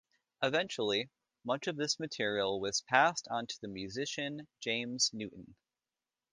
[0.41, 1.11] Eventually
[1.43, 5.53] much of this material was passed on to the musician James Newton.